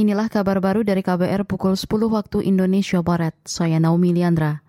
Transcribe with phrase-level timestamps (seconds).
[0.00, 3.36] Inilah kabar baru dari KBR pukul 10 waktu Indonesia Barat.
[3.44, 4.64] Saya Naomi Liandra.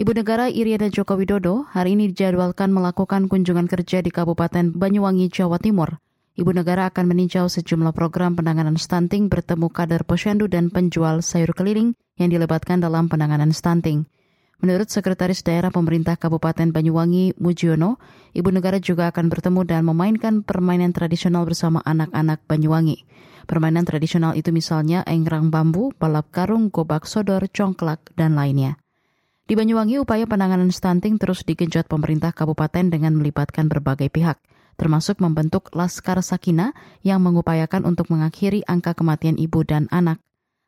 [0.00, 5.60] Ibu Negara Iriana Joko Widodo hari ini dijadwalkan melakukan kunjungan kerja di Kabupaten Banyuwangi, Jawa
[5.60, 6.00] Timur.
[6.40, 11.92] Ibu Negara akan meninjau sejumlah program penanganan stunting bertemu kader posyandu dan penjual sayur keliling
[12.16, 14.08] yang dilebatkan dalam penanganan stunting.
[14.60, 17.96] Menurut Sekretaris Daerah Pemerintah Kabupaten Banyuwangi, Mujiono,
[18.36, 23.08] Ibu Negara juga akan bertemu dan memainkan permainan tradisional bersama anak-anak Banyuwangi.
[23.48, 28.76] Permainan tradisional itu misalnya engrang bambu, balap karung, gobak sodor, congklak, dan lainnya.
[29.48, 34.36] Di Banyuwangi, upaya penanganan stunting terus digenjot pemerintah kabupaten dengan melibatkan berbagai pihak,
[34.76, 40.20] termasuk membentuk Laskar Sakina yang mengupayakan untuk mengakhiri angka kematian ibu dan anak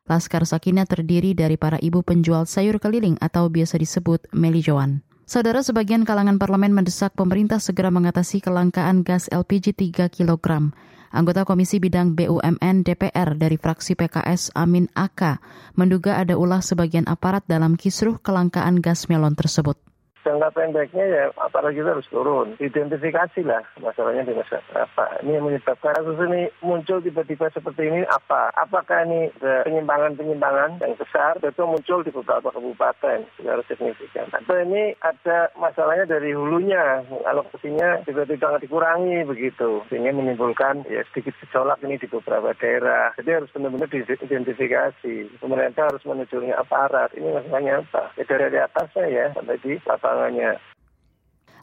[0.03, 4.99] Laskar Sakina terdiri dari para ibu penjual sayur keliling atau biasa disebut melijoan.
[5.23, 10.75] Saudara sebagian kalangan parlemen mendesak pemerintah segera mengatasi kelangkaan gas LPG 3 kg.
[11.13, 15.39] Anggota Komisi Bidang BUMN DPR dari fraksi PKS Amin Aka
[15.77, 19.77] menduga ada ulah sebagian aparat dalam kisruh kelangkaan gas melon tersebut
[20.23, 22.55] jangka pendeknya ya apalagi kita harus turun.
[22.57, 25.19] Identifikasi lah masalahnya di masa apa.
[25.21, 28.49] Ini yang menyebabkan kasus ini muncul tiba-tiba seperti ini apa?
[28.55, 34.31] Apakah ini penyimpangan-penyimpangan yang besar itu muncul di beberapa kabupaten secara signifikan.
[34.31, 39.83] Atau ini ada masalahnya dari hulunya, alokasinya tiba-tiba nggak dikurangi begitu.
[39.91, 43.11] Sehingga menimbulkan ya sedikit gejolak ini di beberapa daerah.
[43.19, 45.43] Jadi harus benar-benar diidentifikasi.
[45.43, 47.11] Pemerintah harus menunjuknya aparat.
[47.17, 48.15] Ini masalahnya apa?
[48.15, 50.12] Ya dari atasnya ya sampai di lapangan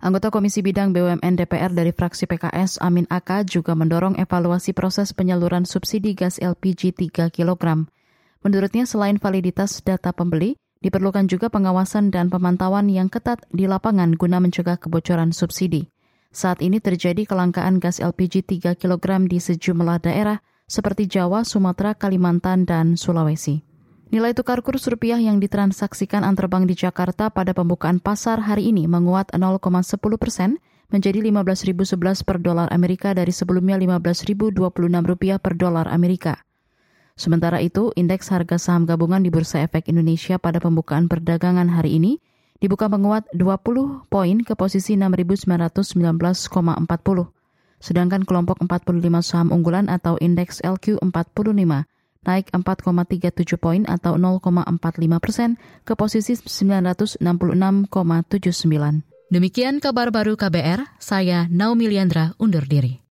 [0.01, 5.69] Anggota Komisi Bidang BUMN DPR dari fraksi PKS Amin Aka juga mendorong evaluasi proses penyaluran
[5.69, 7.85] subsidi gas LPG 3 kg.
[8.41, 14.41] Menurutnya selain validitas data pembeli, diperlukan juga pengawasan dan pemantauan yang ketat di lapangan guna
[14.41, 15.93] mencegah kebocoran subsidi.
[16.33, 22.65] Saat ini terjadi kelangkaan gas LPG 3 kg di sejumlah daerah seperti Jawa, Sumatera, Kalimantan,
[22.65, 23.70] dan Sulawesi.
[24.11, 28.91] Nilai tukar kurs rupiah yang ditransaksikan antar bank di Jakarta pada pembukaan pasar hari ini
[28.91, 29.63] menguat 0,10
[30.19, 30.59] persen
[30.91, 34.51] menjadi 15.011 per dolar Amerika dari sebelumnya 15.026
[35.07, 36.43] rupiah per dolar Amerika.
[37.15, 42.19] Sementara itu, indeks harga saham gabungan di Bursa Efek Indonesia pada pembukaan perdagangan hari ini
[42.59, 46.51] dibuka menguat 20 poin ke posisi 6.919,40.
[47.79, 51.87] Sedangkan kelompok 45 saham unggulan atau indeks LQ 45
[52.25, 55.57] naik 4,37 poin atau 0,45 persen
[55.89, 59.01] ke posisi 966,79.
[59.31, 63.01] Demikian kabar baru KBR, saya Naomi Liandra undur diri.